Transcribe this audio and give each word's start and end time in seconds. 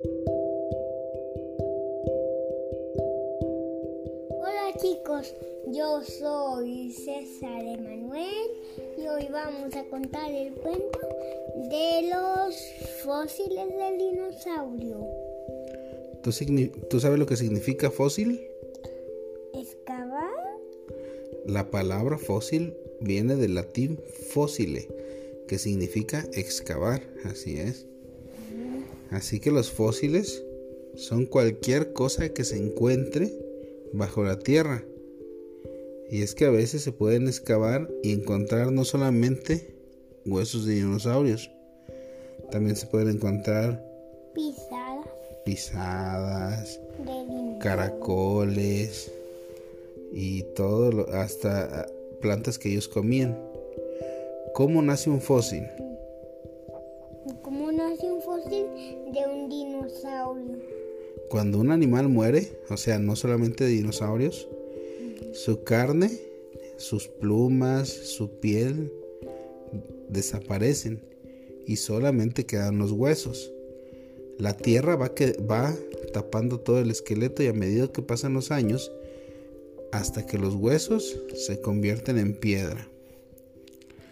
Hola 0.00 0.14
chicos, 4.80 5.34
yo 5.72 6.02
soy 6.04 6.92
César 6.92 7.64
Emanuel 7.64 8.50
y 8.96 9.08
hoy 9.08 9.26
vamos 9.32 9.74
a 9.74 9.84
contar 9.86 10.30
el 10.30 10.54
cuento 10.54 11.00
de 11.68 12.10
los 12.12 12.54
fósiles 13.02 13.76
del 13.76 13.98
dinosaurio. 13.98 15.04
¿Tú, 16.22 16.30
¿Tú, 16.88 17.00
sabes 17.00 17.18
lo 17.18 17.26
que 17.26 17.36
significa 17.36 17.90
fósil? 17.90 18.40
Excavar. 19.52 20.30
La 21.44 21.72
palabra 21.72 22.18
fósil 22.18 22.76
viene 23.00 23.34
del 23.34 23.56
latín 23.56 24.00
fossile, 24.30 24.86
que 25.48 25.58
significa 25.58 26.24
excavar, 26.34 27.02
así 27.24 27.58
es. 27.58 27.88
Así 29.10 29.40
que 29.40 29.50
los 29.50 29.70
fósiles 29.70 30.44
son 30.94 31.26
cualquier 31.26 31.92
cosa 31.92 32.28
que 32.30 32.44
se 32.44 32.56
encuentre 32.56 33.32
bajo 33.92 34.22
la 34.24 34.38
tierra. 34.38 34.84
Y 36.10 36.22
es 36.22 36.34
que 36.34 36.46
a 36.46 36.50
veces 36.50 36.82
se 36.82 36.92
pueden 36.92 37.28
excavar 37.28 37.88
y 38.02 38.12
encontrar 38.12 38.72
no 38.72 38.84
solamente 38.84 39.74
huesos 40.24 40.66
de 40.66 40.74
dinosaurios, 40.74 41.50
también 42.50 42.76
se 42.76 42.86
pueden 42.86 43.16
encontrar 43.16 43.84
pisadas, 44.34 45.06
pisadas 45.44 46.80
caracoles 47.60 49.12
y 50.12 50.42
todo, 50.54 51.08
hasta 51.12 51.86
plantas 52.20 52.58
que 52.58 52.70
ellos 52.70 52.88
comían. 52.88 53.38
¿Cómo 54.54 54.80
nace 54.82 55.10
un 55.10 55.20
fósil? 55.20 55.64
Cuando 61.38 61.60
un 61.60 61.70
animal 61.70 62.08
muere, 62.08 62.58
o 62.68 62.76
sea, 62.76 62.98
no 62.98 63.14
solamente 63.14 63.62
de 63.62 63.70
dinosaurios, 63.70 64.48
su 65.32 65.62
carne, 65.62 66.10
sus 66.78 67.06
plumas, 67.06 67.88
su 67.88 68.40
piel 68.40 68.92
desaparecen 70.08 71.00
y 71.64 71.76
solamente 71.76 72.44
quedan 72.44 72.78
los 72.78 72.90
huesos. 72.90 73.52
La 74.36 74.56
tierra 74.56 74.96
va, 74.96 75.14
que, 75.14 75.34
va 75.48 75.76
tapando 76.12 76.58
todo 76.58 76.80
el 76.80 76.90
esqueleto 76.90 77.44
y 77.44 77.46
a 77.46 77.52
medida 77.52 77.86
que 77.86 78.02
pasan 78.02 78.34
los 78.34 78.50
años, 78.50 78.90
hasta 79.92 80.26
que 80.26 80.38
los 80.38 80.56
huesos 80.56 81.20
se 81.36 81.60
convierten 81.60 82.18
en 82.18 82.34
piedra. 82.34 82.88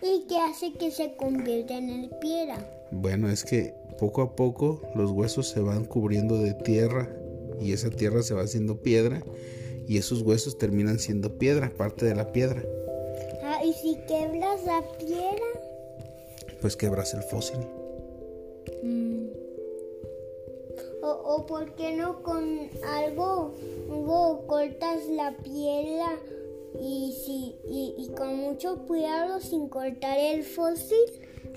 ¿Y 0.00 0.28
qué 0.28 0.38
hace 0.38 0.72
que 0.74 0.92
se 0.92 1.16
conviertan 1.16 1.88
en 1.88 2.08
piedra? 2.20 2.70
Bueno, 2.92 3.28
es 3.28 3.42
que 3.42 3.74
poco 3.98 4.22
a 4.22 4.36
poco 4.36 4.82
los 4.94 5.10
huesos 5.10 5.48
se 5.48 5.60
van 5.60 5.84
cubriendo 5.84 6.38
de 6.38 6.54
tierra 6.54 7.14
y 7.60 7.72
esa 7.72 7.90
tierra 7.90 8.22
se 8.22 8.34
va 8.34 8.42
haciendo 8.42 8.82
piedra 8.82 9.22
y 9.86 9.98
esos 9.98 10.22
huesos 10.22 10.58
terminan 10.58 10.98
siendo 10.98 11.38
piedra, 11.38 11.72
parte 11.76 12.04
de 12.04 12.14
la 12.14 12.32
piedra. 12.32 12.62
Ah, 13.42 13.64
¿y 13.64 13.72
si 13.72 13.96
quebras 14.06 14.64
la 14.64 14.82
piedra? 14.98 15.46
Pues 16.60 16.76
quebras 16.76 17.14
el 17.14 17.22
fósil. 17.22 17.58
Mm. 18.82 19.26
O, 21.02 21.08
o 21.08 21.46
por 21.46 21.74
qué 21.76 21.96
no 21.96 22.22
con 22.22 22.68
algo, 22.84 23.54
algo 23.90 24.46
cortas 24.46 25.06
la 25.08 25.36
piedra 25.36 26.18
y, 26.80 27.12
si, 27.12 27.56
y, 27.68 27.94
y 27.96 28.08
con 28.16 28.36
mucho 28.36 28.84
cuidado 28.86 29.40
sin 29.40 29.68
cortar 29.68 30.18
el 30.18 30.42
fósil. 30.42 30.98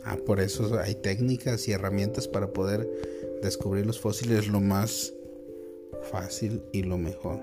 Ah, 0.03 0.17
por 0.25 0.39
eso 0.39 0.79
hay 0.79 0.95
técnicas 0.95 1.67
y 1.67 1.71
herramientas 1.71 2.27
para 2.27 2.53
poder 2.53 2.89
descubrir 3.41 3.85
los 3.85 3.99
fósiles 3.99 4.47
lo 4.47 4.59
más 4.59 5.13
fácil 6.11 6.61
y 6.71 6.83
lo 6.83 6.97
mejor. 6.97 7.39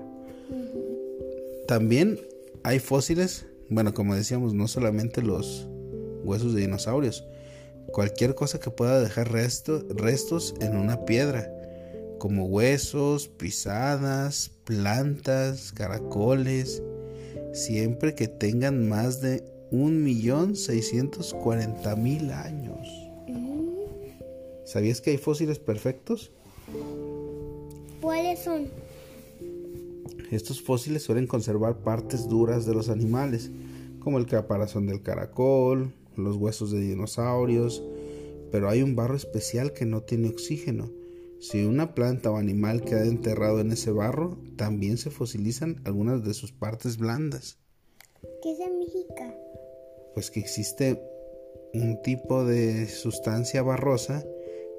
También 1.67 2.19
hay 2.63 2.79
fósiles, 2.79 3.45
bueno, 3.69 3.93
como 3.93 4.15
decíamos, 4.15 4.53
no 4.53 4.67
solamente 4.67 5.21
los 5.21 5.67
huesos 6.23 6.53
de 6.53 6.61
dinosaurios, 6.61 7.23
cualquier 7.91 8.35
cosa 8.35 8.59
que 8.59 8.71
pueda 8.71 9.01
dejar 9.01 9.31
restos 9.31 10.55
en 10.59 10.77
una 10.77 11.05
piedra, 11.05 11.51
como 12.19 12.45
huesos, 12.45 13.27
pisadas, 13.27 14.51
plantas, 14.63 15.71
caracoles, 15.71 16.81
siempre 17.53 18.15
que 18.15 18.27
tengan 18.27 18.87
más 18.87 19.21
de 19.21 19.43
1.640.000 19.71 22.31
años. 22.31 22.87
¿Sabías 24.65 25.01
que 25.01 25.11
hay 25.11 25.17
fósiles 25.17 25.59
perfectos? 25.59 26.31
¿Cuáles 28.01 28.39
son? 28.39 28.67
Estos 30.29 30.61
fósiles 30.61 31.03
suelen 31.03 31.25
conservar 31.25 31.83
partes 31.83 32.27
duras 32.27 32.65
de 32.65 32.73
los 32.73 32.89
animales, 32.89 33.49
como 33.99 34.17
el 34.17 34.25
caparazón 34.25 34.85
del 34.85 35.01
caracol, 35.01 35.93
los 36.17 36.35
huesos 36.35 36.71
de 36.71 36.81
dinosaurios, 36.81 37.81
pero 38.51 38.69
hay 38.69 38.81
un 38.81 38.95
barro 38.95 39.15
especial 39.15 39.73
que 39.73 39.85
no 39.85 40.01
tiene 40.01 40.29
oxígeno. 40.29 40.91
Si 41.39 41.63
una 41.63 41.93
planta 41.93 42.31
o 42.31 42.37
animal 42.37 42.81
queda 42.81 43.05
enterrado 43.05 43.61
en 43.61 43.71
ese 43.71 43.91
barro, 43.91 44.37
también 44.55 44.97
se 44.97 45.11
fosilizan 45.11 45.81
algunas 45.85 46.25
de 46.25 46.33
sus 46.33 46.51
partes 46.51 46.97
blandas. 46.97 47.59
¿Qué 48.41 48.55
significa? 48.55 49.35
Pues 50.17 50.31
que 50.31 50.39
existe 50.39 50.99
un 51.75 52.01
tipo 52.01 52.43
de 52.43 52.87
sustancia 52.87 53.61
barrosa 53.61 54.25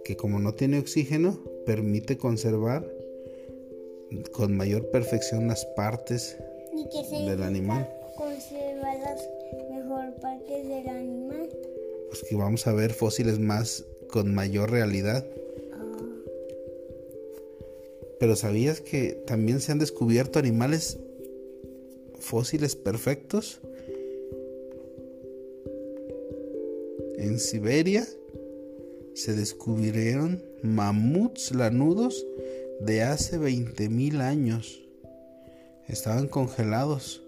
que 0.04 0.16
como 0.16 0.40
no 0.40 0.54
tiene 0.54 0.80
oxígeno, 0.80 1.38
permite 1.64 2.18
conservar 2.18 2.84
con 4.32 4.56
mayor 4.56 4.90
perfección 4.90 5.46
las 5.46 5.64
partes 5.76 6.36
del 7.12 7.40
animal. 7.44 7.88
Conservar 8.16 8.98
las 8.98 9.28
mejor 9.70 10.12
partes 10.20 10.66
del 10.66 10.88
animal. 10.88 11.48
Pues 12.08 12.24
que 12.28 12.34
vamos 12.34 12.66
a 12.66 12.72
ver 12.72 12.92
fósiles 12.92 13.38
más 13.38 13.86
con 14.10 14.34
mayor 14.34 14.72
realidad. 14.72 15.24
Pero 18.18 18.34
¿sabías 18.34 18.80
que 18.80 19.12
también 19.24 19.60
se 19.60 19.70
han 19.70 19.78
descubierto 19.78 20.40
animales 20.40 20.98
fósiles 22.18 22.74
perfectos? 22.74 23.60
En 27.18 27.40
Siberia 27.40 28.06
se 29.14 29.34
descubrieron 29.34 30.40
mamuts 30.62 31.52
lanudos 31.52 32.24
de 32.80 33.02
hace 33.02 33.40
20.000 33.40 34.20
años. 34.20 34.80
Estaban 35.88 36.28
congelados. 36.28 37.24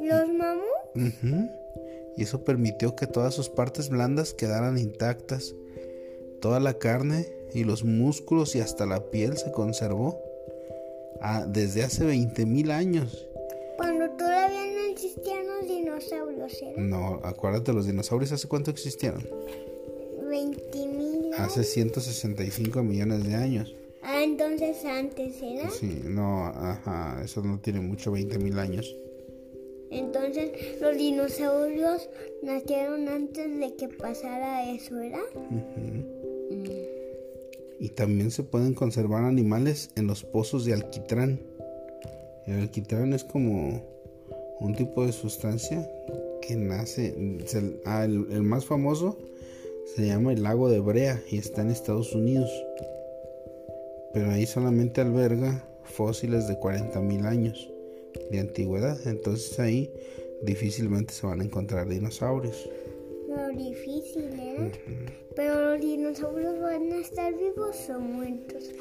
¿Los 0.00 0.28
mamuts? 0.28 1.54
Y 2.16 2.24
eso 2.24 2.42
permitió 2.42 2.96
que 2.96 3.06
todas 3.06 3.34
sus 3.34 3.48
partes 3.48 3.88
blandas 3.88 4.34
quedaran 4.34 4.78
intactas. 4.78 5.54
Toda 6.40 6.58
la 6.58 6.74
carne 6.74 7.28
y 7.54 7.62
los 7.62 7.84
músculos 7.84 8.56
y 8.56 8.60
hasta 8.60 8.84
la 8.84 9.12
piel 9.12 9.36
se 9.36 9.52
conservó 9.52 10.20
ah, 11.20 11.46
desde 11.48 11.84
hace 11.84 12.04
20.000 12.04 12.72
años. 12.72 13.29
No, 16.80 17.20
acuérdate, 17.22 17.72
los 17.72 17.86
dinosaurios 17.86 18.32
hace 18.32 18.48
cuánto 18.48 18.70
existieron. 18.70 19.22
20.000 19.22 21.34
Hace 21.38 21.64
165 21.64 22.82
millones 22.82 23.24
de 23.24 23.34
años. 23.34 23.74
Ah, 24.02 24.22
entonces 24.22 24.84
antes 24.84 25.40
era. 25.42 25.70
Sí, 25.70 26.02
no, 26.04 26.46
ajá, 26.46 27.20
eso 27.24 27.42
no 27.42 27.60
tiene 27.60 27.80
mucho, 27.80 28.12
20.000 28.12 28.58
años. 28.58 28.96
Entonces 29.90 30.80
los 30.80 30.96
dinosaurios 30.96 32.08
nacieron 32.42 33.08
antes 33.08 33.58
de 33.58 33.74
que 33.74 33.88
pasara 33.88 34.70
eso, 34.70 34.94
¿verdad? 34.94 35.18
Y 37.80 37.88
también 37.90 38.30
se 38.30 38.42
pueden 38.42 38.74
conservar 38.74 39.24
animales 39.24 39.90
en 39.96 40.06
los 40.06 40.22
pozos 40.22 40.64
de 40.64 40.74
alquitrán. 40.74 41.40
El 42.46 42.60
alquitrán 42.60 43.12
es 43.12 43.24
como 43.24 43.82
un 44.60 44.74
tipo 44.74 45.06
de 45.06 45.12
sustancia 45.12 45.88
que 46.40 46.56
nace. 46.56 47.14
Ah, 47.84 48.04
el, 48.04 48.26
el, 48.30 48.42
más 48.42 48.64
famoso 48.64 49.16
se 49.94 50.06
llama 50.06 50.32
el 50.32 50.42
lago 50.42 50.68
de 50.68 50.80
Brea 50.80 51.22
y 51.30 51.38
está 51.38 51.62
en 51.62 51.70
Estados 51.70 52.14
Unidos. 52.14 52.50
Pero 54.12 54.30
ahí 54.30 54.46
solamente 54.46 55.00
alberga 55.00 55.64
fósiles 55.84 56.48
de 56.48 56.58
40.000 56.58 57.26
años 57.26 57.70
de 58.30 58.40
antigüedad. 58.40 58.98
Entonces 59.06 59.58
ahí 59.58 59.92
difícilmente 60.42 61.12
se 61.12 61.26
van 61.26 61.40
a 61.40 61.44
encontrar 61.44 61.88
dinosaurios. 61.88 62.68
Lo 63.28 63.48
difícil, 63.56 64.30
¿eh? 64.38 64.72
Pero 65.36 65.72
los 65.72 65.80
dinosaurios 65.80 66.60
van 66.60 66.92
a 66.92 67.00
estar 67.00 67.32
vivos 67.36 67.76
o 67.88 68.00
muertos. 68.00 68.72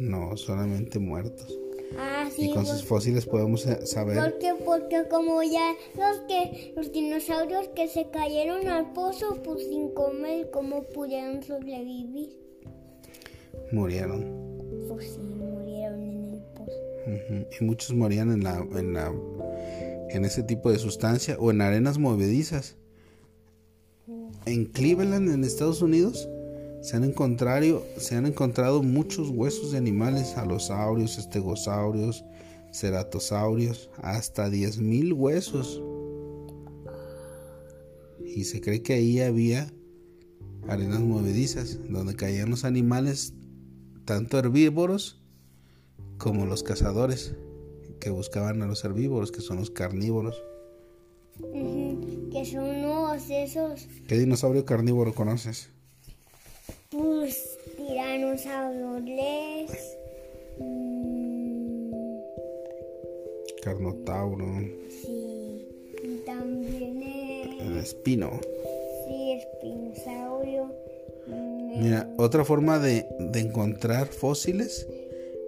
No, 0.00 0.36
solamente 0.36 0.98
muertos. 0.98 1.61
Ah, 1.98 2.28
sí. 2.34 2.50
Y 2.50 2.54
con 2.54 2.66
sus 2.66 2.84
fósiles 2.84 3.26
podemos 3.26 3.66
saber. 3.84 4.18
Porque, 4.18 4.54
porque 4.64 5.08
como 5.08 5.42
ya 5.42 5.74
los 5.96 6.18
que 6.28 6.72
los 6.76 6.92
dinosaurios 6.92 7.68
que 7.74 7.88
se 7.88 8.08
cayeron 8.10 8.68
al 8.68 8.92
pozo, 8.92 9.42
pues 9.42 9.66
sin 9.66 9.90
comer, 9.90 10.50
¿cómo 10.50 10.82
pudieron 10.82 11.42
sobrevivir? 11.42 12.36
Murieron. 13.72 14.24
Pues 14.88 15.12
sí, 15.12 15.20
murieron 15.20 16.00
en 16.00 16.34
el 16.34 16.42
pozo. 16.54 17.58
Y 17.60 17.64
muchos 17.64 17.94
morían 17.94 18.32
en 18.32 18.44
la, 18.44 18.66
en 18.76 18.94
la 18.94 19.12
en 20.08 20.24
ese 20.24 20.42
tipo 20.42 20.70
de 20.70 20.78
sustancia 20.78 21.36
o 21.38 21.50
en 21.50 21.60
arenas 21.60 21.98
movedizas. 21.98 22.76
En 24.44 24.66
Cleveland, 24.66 25.30
en 25.30 25.44
Estados 25.44 25.82
Unidos, 25.82 26.28
se 26.82 26.96
han 26.96 27.04
encontrado, 27.04 27.86
se 27.96 28.16
han 28.16 28.26
encontrado 28.26 28.82
muchos 28.82 29.30
huesos 29.30 29.70
de 29.70 29.78
animales, 29.78 30.36
alosaurios, 30.36 31.16
estegosaurios, 31.16 32.24
ceratosaurios, 32.72 33.88
hasta 34.02 34.48
10.000 34.48 35.12
huesos. 35.16 35.80
Y 38.26 38.44
se 38.44 38.60
cree 38.60 38.82
que 38.82 38.94
ahí 38.94 39.20
había 39.20 39.72
arenas 40.66 41.00
movedizas, 41.00 41.78
donde 41.88 42.16
caían 42.16 42.50
los 42.50 42.64
animales, 42.64 43.34
tanto 44.04 44.38
herbívoros 44.38 45.22
como 46.18 46.46
los 46.46 46.64
cazadores, 46.64 47.36
que 48.00 48.10
buscaban 48.10 48.60
a 48.60 48.66
los 48.66 48.84
herbívoros, 48.84 49.30
que 49.30 49.40
son 49.40 49.58
los 49.58 49.70
carnívoros. 49.70 50.42
Que 51.38 52.44
son 52.44 52.64
unos 52.64 53.30
esos, 53.30 53.86
¿Qué 54.08 54.18
dinosaurio 54.18 54.64
carnívoro 54.64 55.14
conoces? 55.14 55.70
Pues, 56.92 57.58
tiranosaurios 57.76 59.02
rex. 59.06 59.96
mm, 60.58 61.92
Carnotauro, 63.62 64.46
sí, 64.88 65.68
y 66.02 66.16
también 66.26 67.02
el 67.60 67.78
es, 67.78 67.84
espino. 67.94 68.40
sí, 69.06 69.32
espinosaurio. 69.40 70.64
mm, 71.26 71.80
Mira, 71.82 72.12
otra 72.18 72.44
forma 72.44 72.78
de, 72.78 73.06
de 73.18 73.40
encontrar 73.40 74.08
fósiles 74.08 74.86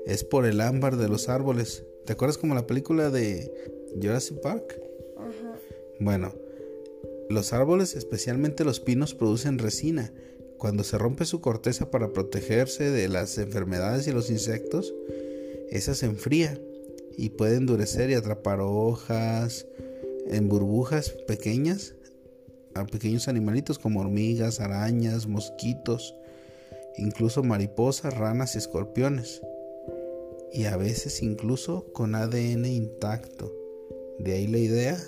es 0.07 0.23
por 0.25 0.47
el 0.47 0.61
ámbar 0.61 0.97
de 0.97 1.09
los 1.09 1.29
árboles. 1.29 1.85
¿Te 2.07 2.13
acuerdas 2.13 2.39
como 2.39 2.55
la 2.55 2.67
película 2.67 3.11
de 3.11 3.53
Jurassic 4.01 4.41
Park? 4.41 4.81
Ajá. 5.17 5.59
Bueno, 5.99 6.33
los 7.31 7.53
árboles, 7.53 7.95
especialmente 7.97 8.65
los 8.65 8.81
pinos, 8.81 9.15
producen 9.15 9.59
resina. 9.59 10.13
Cuando 10.59 10.85
se 10.85 10.99
rompe 10.99 11.25
su 11.25 11.41
corteza 11.41 11.91
para 11.91 12.13
protegerse 12.13 12.91
de 12.91 13.09
las 13.09 13.39
enfermedades 13.39 14.07
y 14.07 14.13
los 14.13 14.31
insectos, 14.31 14.95
esa 15.71 15.95
se 15.95 16.07
enfría 16.07 16.61
y 17.17 17.31
puede 17.31 17.57
endurecer 17.57 18.11
y 18.11 18.15
atrapar 18.15 18.61
hojas 18.61 19.67
en 20.27 20.49
burbujas 20.49 21.11
pequeñas 21.27 21.95
a 22.75 22.87
pequeños 22.87 23.29
animalitos 23.29 23.79
como 23.79 24.01
hormigas, 24.01 24.61
arañas, 24.61 25.27
mosquitos, 25.27 26.15
incluso 26.97 27.43
mariposas, 27.43 28.15
ranas 28.15 28.55
y 28.55 28.59
escorpiones. 28.59 29.41
Y 30.53 30.67
a 30.67 30.77
veces 30.77 31.23
incluso 31.23 31.87
con 31.93 32.15
ADN 32.15 32.65
intacto. 32.67 33.53
De 34.19 34.33
ahí 34.33 34.47
la 34.47 34.59
idea 34.59 34.99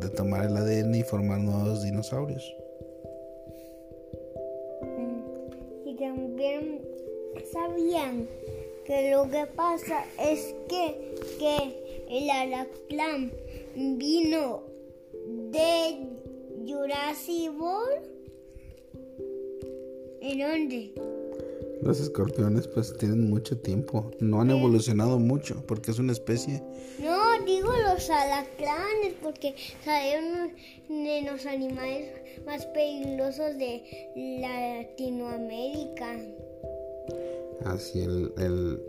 de 0.00 0.08
tomar 0.10 0.44
el 0.44 0.56
ADN 0.56 0.94
y 0.94 1.02
formar 1.02 1.40
nuevos 1.40 1.82
dinosaurios. 1.82 2.54
Que 8.86 9.10
lo 9.10 9.28
que 9.28 9.46
pasa 9.46 10.04
es 10.18 10.54
que, 10.68 11.14
que 11.38 12.04
el 12.08 12.30
alacrán 12.30 13.32
vino 13.74 14.62
de 15.50 16.06
Jurassic 16.66 17.50
World. 17.58 18.06
¿En 20.20 20.38
dónde? 20.38 20.92
Los 21.82 22.00
escorpiones 22.00 22.66
pues 22.68 22.96
tienen 22.96 23.28
mucho 23.28 23.58
tiempo, 23.58 24.10
no 24.18 24.40
han 24.40 24.50
evolucionado 24.50 25.18
mucho 25.18 25.62
porque 25.66 25.90
es 25.90 25.98
una 25.98 26.12
especie 26.12 26.62
No, 26.98 27.44
digo 27.44 27.70
los 27.70 28.08
alacranes 28.10 29.14
porque 29.22 29.54
sabemos 29.84 30.50
de 30.88 31.22
los 31.22 31.44
animales 31.46 32.10
más 32.46 32.64
peligrosos 32.66 33.58
de 33.58 33.82
Latinoamérica. 34.40 36.16
Así 37.64 38.00
el, 38.00 38.32
el 38.38 38.80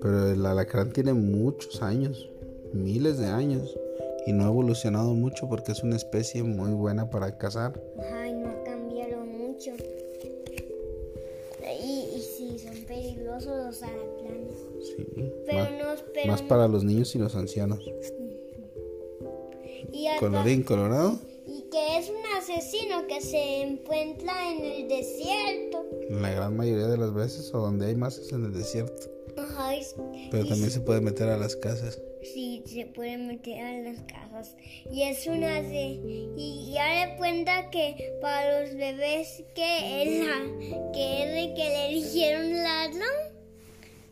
pero 0.00 0.30
el 0.32 0.46
alacrán 0.46 0.92
tiene 0.92 1.12
muchos 1.12 1.82
años, 1.82 2.30
miles 2.72 3.18
de 3.18 3.26
años 3.26 3.76
y 4.26 4.32
no 4.32 4.44
ha 4.44 4.48
evolucionado 4.48 5.12
mucho 5.14 5.48
porque 5.48 5.72
es 5.72 5.82
una 5.82 5.96
especie 5.96 6.42
muy 6.42 6.72
buena 6.72 7.10
para 7.10 7.36
cazar. 7.36 7.80
Ay, 8.14 8.32
no 8.34 8.48
ha 8.48 8.62
cambiado 8.64 9.24
mucho. 9.24 9.72
Y, 11.82 12.16
y 12.16 12.20
sí, 12.20 12.58
son 12.58 12.74
peligrosos 12.86 13.66
los 13.66 13.82
alacranes. 13.82 14.54
Sí, 14.82 15.06
Pero 15.46 15.58
más, 15.58 15.70
no, 15.72 15.84
pero 16.14 16.26
más 16.26 16.42
no- 16.42 16.48
para 16.48 16.68
los 16.68 16.84
niños 16.84 17.14
y 17.14 17.18
los 17.18 17.34
ancianos. 17.36 17.80
y, 19.92 20.06
acá- 20.06 20.18
Colorín 20.20 20.62
colorado, 20.62 21.18
que 21.70 21.98
es 21.98 22.10
un 22.10 22.24
asesino 22.36 23.06
que 23.06 23.20
se 23.20 23.62
encuentra 23.62 24.52
en 24.52 24.64
el 24.64 24.88
desierto. 24.88 25.86
la 26.10 26.30
gran 26.30 26.56
mayoría 26.56 26.86
de 26.86 26.98
las 26.98 27.14
veces 27.14 27.52
o 27.54 27.58
donde 27.58 27.86
hay 27.86 27.96
más 27.96 28.18
es 28.18 28.32
en 28.32 28.44
el 28.44 28.52
desierto, 28.52 29.08
Ay, 29.56 29.86
pero 30.30 30.46
también 30.46 30.70
se 30.70 30.80
puede 30.80 31.00
meter 31.00 31.28
a 31.28 31.36
las 31.36 31.56
casas. 31.56 32.00
Sí, 32.22 32.62
se 32.66 32.84
puede 32.86 33.16
meter 33.16 33.64
a 33.64 33.78
las 33.78 34.00
casas. 34.02 34.54
Y 34.92 35.02
es 35.02 35.26
una 35.26 35.62
de. 35.62 35.98
Y 36.36 36.72
ya 36.74 37.06
le 37.06 37.16
cuenta 37.16 37.70
que 37.70 38.18
para 38.20 38.60
los 38.60 38.74
bebés 38.74 39.42
que 39.54 40.02
es 40.02 40.26
la. 40.26 40.92
que 40.92 41.22
es 41.22 41.34
de 41.34 41.54
que 41.54 41.64
le 41.64 41.86
eligieron 41.88 42.52
ladrón. 42.52 43.02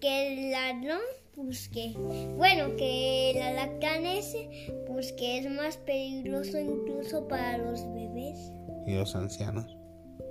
Que 0.00 0.28
el 0.28 0.50
ladrón, 0.50 1.02
pues 1.34 1.68
que. 1.68 1.92
Bueno, 2.36 2.76
que 2.76 3.32
el 3.32 3.38
alacrán 3.68 4.06
ese, 4.06 4.48
pues 4.86 5.12
que 5.12 5.38
es 5.38 5.50
más 5.50 5.76
peligroso 5.78 6.58
incluso 6.58 7.26
para 7.28 7.58
los 7.58 7.84
bebés. 7.92 8.52
Y 8.86 8.94
los 8.94 9.14
ancianos. 9.14 9.76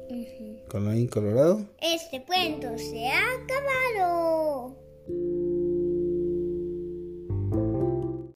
Ujú. 0.10 0.68
Colorín 0.70 1.08
colorado. 1.08 1.66
Este 1.82 2.24
cuento 2.24 2.78
se 2.78 3.08
ha 3.08 3.24
acabado. 3.44 4.76